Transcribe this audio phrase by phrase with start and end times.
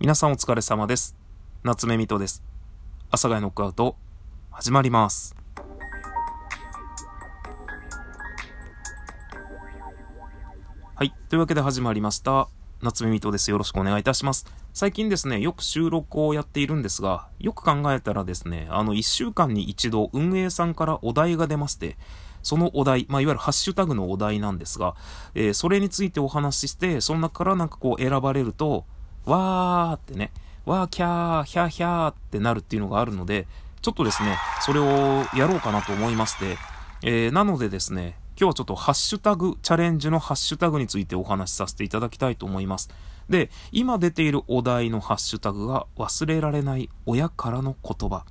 [0.00, 1.16] 皆さんお疲れ様です。
[1.62, 2.42] 夏目みとです。
[3.10, 3.96] 阿佐ヶ谷ノックアウト、
[4.50, 5.36] 始まります。
[10.96, 11.14] はい。
[11.28, 12.48] というわけで始まりました。
[12.82, 13.52] 夏目みとです。
[13.52, 14.46] よろしくお願いいたします。
[14.74, 21.96] 最近ですね、よく収録をやっているんですが、よく考えたらですね、あの、1週間に一度運営さんからお題が出まして、
[22.42, 24.96] そのお題、まあ、いわゆるハッシュタグのお題なんですが、
[25.34, 28.86] えーそれについてお話しして、その中からなんかこう選ばれると、
[29.26, 30.32] わーってね、
[30.66, 33.46] わーキャー、ヒャーヒャーってなるっていうのがあるので、
[33.82, 36.56] ちょっとですね、それをやろうかなと思いまして、
[37.02, 42.90] えーなのでですね、今日はちょっとハッシュタグ、チャレンジのハッシュタグについてお話しさせていただきたいと思います。
[43.28, 48.24] で、今出ているお題のハッシュタグが忘れられない親からの言葉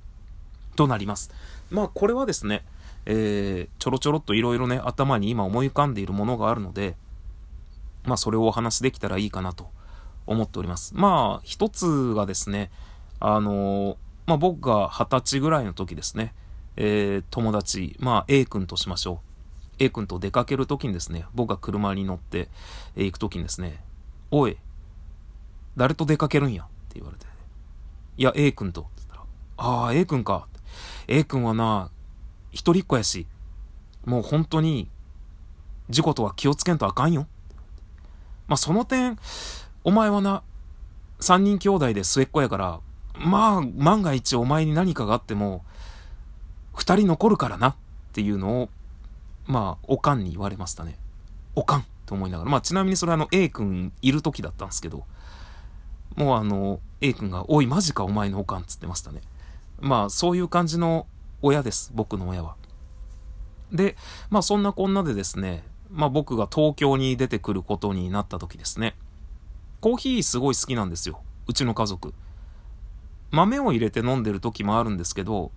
[0.76, 1.30] となります。
[1.70, 2.64] まあこれはですね、
[3.06, 6.96] えーちょろちょろっといろいろね、頭に今思い浮かんでいるものがあるので、
[8.04, 9.68] まあそれをお話しできたらいいかなと
[10.26, 10.94] 思っております。
[10.94, 12.70] まあ一つがですね、
[13.20, 13.96] あの
[14.26, 16.34] まあ僕が二十歳ぐらいの時ですね、
[16.76, 19.18] えー友達、まあ A 君としましょう。
[19.80, 22.48] A 君と出かける時にですね、僕が車に乗って、
[22.96, 23.82] 行く時にですね、
[24.30, 24.56] おい、
[25.76, 26.62] 誰と出かけるんや？
[26.62, 27.26] って言われて、
[28.16, 28.82] いや、A 君と。
[28.82, 29.22] って言ったら、
[29.56, 30.46] ああ、A 君か。
[31.08, 31.90] A 君はな、
[32.52, 33.26] 一人っ子やし、
[34.04, 34.88] もう本当に、
[35.90, 37.26] 事故とは気をつけんとあかんよ。
[38.46, 39.18] まあ、その点、
[39.84, 40.42] お前はな、
[41.20, 42.80] 三人兄弟で末っ子やから、
[43.18, 45.64] まあ、万が一お前に何かがあっても、
[46.74, 47.76] 二人残るからなっ
[48.12, 48.68] ていうのを、
[49.46, 50.98] まあ、おかんに言われましたね。
[51.54, 52.50] おかんと思いながら。
[52.50, 55.04] まあ、ちなみにそれあの、A 君いる時だったんですけど、
[56.16, 59.20] もうあの、A 君が、おい、マジかお前のおかんっつってましたね。
[59.80, 61.06] まあ、そういう感じの
[61.42, 62.56] 親です、僕の親は。
[63.70, 63.96] で、
[64.30, 68.96] まあ、そんなこんなでですね、まあ、僕が東京に出てくることになった時ですね、
[69.84, 72.14] コーヒーすごい好きなんですよ、うちの家族。
[73.30, 75.52] 豆を入れて飲んでる時もあるんですけど、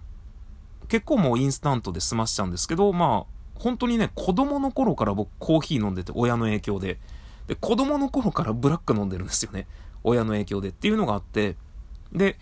[0.90, 7.00] 結構もうインスタントで済ましちゃうんですけど、まあ、本当にね、子供の頃から僕コーヒー飲んでて、親の影響で。
[7.48, 9.66] で、子供の頃からブラック飲んでるんですよね。
[10.04, 11.56] 親の影響でっていうのがあって、
[12.12, 12.38] で、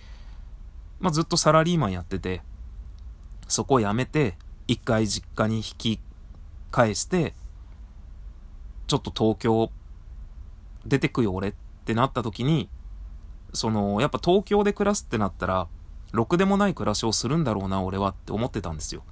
[1.00, 2.42] まあ、ずっとサラリーマンやってて、
[3.48, 6.00] そこを辞めて、一回実家に引き
[6.72, 7.36] 返して、
[8.88, 9.70] ちょっと東京
[10.84, 11.54] 出てくよ俺っ
[11.86, 12.68] ってなった時に、
[13.54, 15.68] その、やっぱ東京で暮らすってなったら、
[16.14, 19.04] ろくでもない暮らしをするんだろうな、俺はって思ってたんですよ。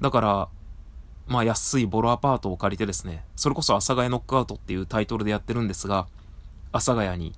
[0.00, 0.48] だから、
[1.28, 6.08] まあ安いボロアパートを借りてですね、それこそ阿佐ヶ谷ノックアウトっていうタイトルでやってるんですが、
[6.72, 7.32] 阿佐ヶ谷に、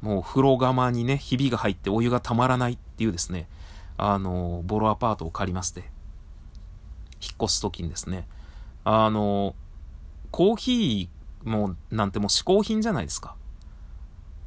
[0.00, 3.50] もう風呂釜にね、ひびが入ってお湯がたまらないっていうですね、
[3.98, 5.80] あの、ボロアパートを借りまして、
[7.20, 8.26] 引っ越す時にですね、
[8.84, 9.54] あの、
[10.30, 11.15] コーヒー
[11.48, 13.36] もなんてもう嗜好品じゃないですか。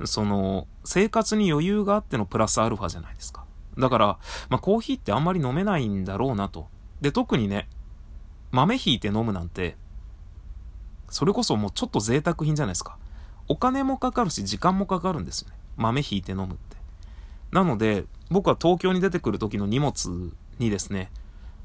[0.05, 3.45] その、生活に余裕があってのプラスアルファじゃないですか。
[3.77, 4.05] だから、
[4.49, 6.67] まあコーヒーってあんまり飲めないんだろうなと。
[7.01, 7.67] で、特にね、
[8.51, 9.77] 豆ひいて飲むなんて、
[11.09, 12.97] それこそもうちょっと贅沢品じゃないですか。
[13.47, 15.55] お金もかかるし、時間もかかるんですよね。
[15.75, 16.77] 豆ひいて飲むって。
[17.51, 21.11] なので、僕は東京に出てくる時の荷物にですね、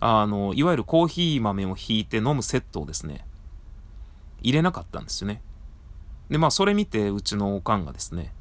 [0.00, 3.26] あの、いわゆるコーヒー豆をひいて飲むセットをですね、
[4.44, 5.42] 入れなかったんですよね。
[6.30, 8.32] で、まあ、それ見て、うちのおかんがですね、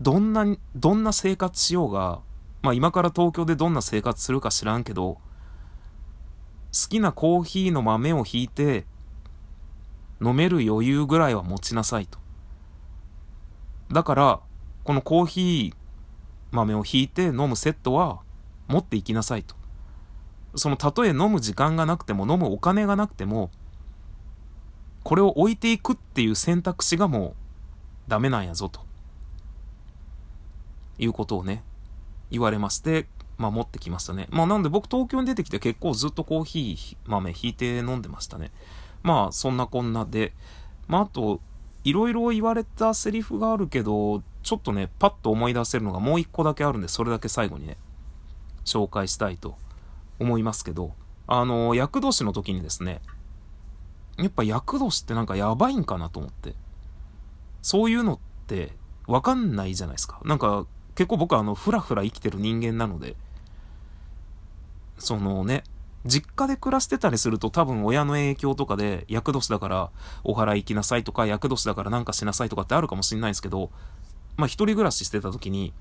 [0.00, 2.20] どんな、どんな生活しようが、
[2.62, 5.20] まあ、今から東京でどんな生活するか知らんけど、好
[6.88, 8.86] きなコーヒーの豆をひいて、
[10.22, 12.18] 飲める余裕ぐらいは持ちなさいと。
[13.90, 14.40] だから、
[14.84, 15.76] このコーヒー
[16.52, 18.20] 豆をひいて飲むセットは
[18.68, 19.54] 持っていきなさいと。
[20.54, 23.50] その、たとえ飲む時間がなくても、飲むお金がなくても、
[25.02, 27.34] これを置いていくっていう選択肢がもう
[28.08, 28.80] ダメなんやぞと。
[30.98, 31.62] いうことをね、
[32.30, 33.06] 言われまして、
[33.38, 34.28] ま持ってきましたね。
[34.30, 38.50] まあなんで僕東京に出てきて結構ずっとコーヒー豆ひいて飲んでましたね。
[39.02, 40.34] まあそんなこんなで、
[40.86, 41.40] まああと、
[41.82, 47.78] いろいろ言われたセリフがあるけど、ちょっとね、パッと思い出せるのがもう一個だけあるんで、それだけ最後にね、
[48.66, 49.56] 紹介したいと
[50.18, 50.92] 思いますけど、
[51.26, 53.00] あの、厄年の時にですね、
[54.18, 56.54] やっぱ厄年ってなんかやばいんかなと思って。
[57.62, 58.72] そういうのって
[59.06, 60.20] わかんないじゃないですか。
[60.24, 63.16] なんか結構僕はあの、ふらふら生きてる人間なので、
[64.98, 65.64] そのね、
[66.06, 69.90] 実家で暮らしてたりすると多分親の影響とかで厄年だから
[70.24, 73.70] お祓い行きなさいとか厄年だからなんかしなさいとかってあるかもしれないですけど、
[74.36, 75.72] まあ一人暮らししてた時に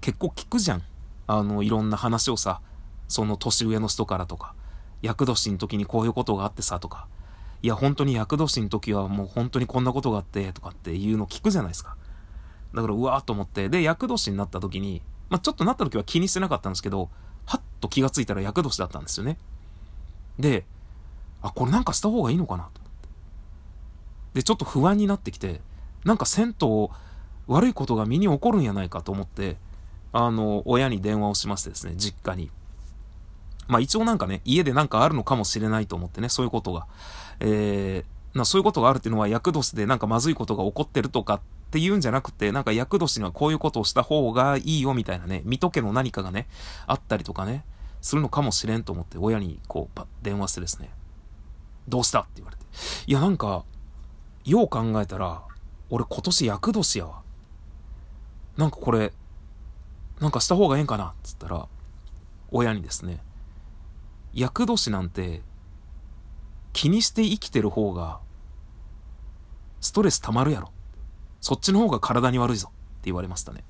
[0.00, 0.82] 結構聞くじゃん。
[1.26, 2.60] あの、いろんな話をさ、
[3.08, 4.54] その年上の人からとか、
[5.02, 7.06] 厄年の時にこういうことがあってさとか、
[7.62, 11.96] いや、本当に厄年の時はもう本当にこんなことがあって、とかっていうの聞くじゃないですか。
[12.74, 17.10] だから、うわーと思って、で、厄年になった時に、まあ、ちょっとなった時は気にしてなかったんですけど、
[17.46, 19.38] はっと気がついたら厄年だったんですよね。
[20.38, 20.64] で、
[21.42, 23.08] あ、これなんかした方がいいのかなと思って。
[24.34, 25.60] で、ちょっと不安になってきて、
[26.04, 26.88] なんか銭湯、
[27.46, 29.56] 悪いことが身に起こるんやないかと思って、
[30.12, 32.50] あの、親に電話をしましてですね、実家に。
[33.68, 36.86] まあ一応なんかね、家でなんかあるのかもしれないと思ってね、そういうことが。
[37.40, 41.40] えー、なそういうことがあるっていうのは、厄年でなんかまずいことが起こってるとかっ
[41.70, 46.46] ていうんじゃなくて、なんか厄年にはこういうことをした方がいいよみたいなね、見とけの何かがね、
[46.86, 47.64] あったりとかね、
[48.00, 50.90] するのかもしれんと思って、親にこう、電話してですね、
[51.88, 52.64] どうしたって言われて。
[53.06, 53.64] いや、なんか、
[54.44, 55.42] よう考えたら、
[55.90, 57.22] 俺今年厄年やわ。
[58.56, 59.12] なんかこれ、
[60.20, 61.68] なんかした方がええんかなっつったら、
[62.50, 63.20] 親にですね、
[64.36, 65.42] 厄年なんて
[66.72, 68.20] 気にして生きてる方が
[69.80, 70.72] ストレス溜まるやろ。
[71.40, 73.64] そっちの方が体に悪いぞって言われましたね。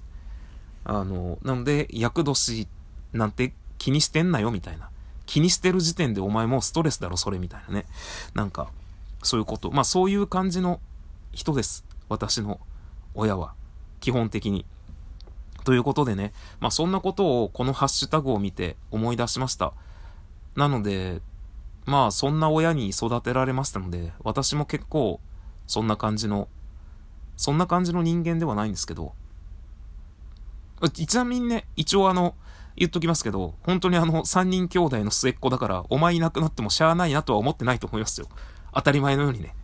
[0.85, 2.67] あの、なので、厄年
[3.13, 4.89] なんて気にしてんなよみたいな。
[5.27, 7.87] 気にしてる時点でお前もうストレスだろそれみたいなね。
[8.35, 8.69] なんか、
[9.23, 9.71] そういうこと。
[9.71, 10.81] まあそういう感じの
[11.33, 11.85] 人です。
[12.09, 12.61] 私の
[13.15, 13.55] 親は。
[14.01, 14.65] 基本的に。
[15.65, 19.75] ということでね、まあそんなことをこのハッシュタグを見て思い出しました。
[20.57, 21.21] なので、
[21.85, 25.21] まあそんな親に育てられましたので、私も結構
[25.67, 26.49] そんな感じの、
[27.37, 29.13] そんな感じの人間ではないんですけど、
[30.93, 32.35] ちなみにね、一応あの、
[32.77, 38.29] 言っときますけど、本当にあの、三人兄弟の末っ子だから、お前いなくなってもしゃあないなとは思ってないと思いますよ。
[38.75, 39.55] 当たり前のようにね。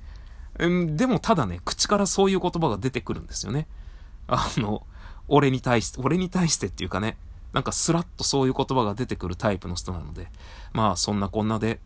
[0.58, 3.66] うん、でもただね、口からそういう言葉が出てくるんですよね。
[4.28, 4.86] あの、
[5.28, 7.18] 俺に対して、俺に対してっていうかね、
[7.52, 10.28] なんかスラッとそういう言葉が出てくるタイプの人なので、
[10.72, 11.80] まあそんなこんなで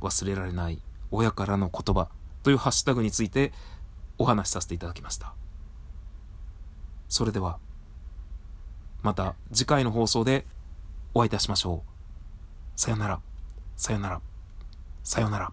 [0.00, 0.80] 忘れられない
[1.10, 2.08] 親からの言葉
[2.42, 3.52] というハッシュタグについて
[4.16, 5.34] お話しさせていただきました。
[7.08, 7.58] それでは、
[9.02, 10.46] また次回の放送で
[11.14, 12.80] お会いいたしましょう。
[12.80, 13.20] さよなら、
[13.76, 14.20] さよなら、
[15.02, 15.52] さよなら。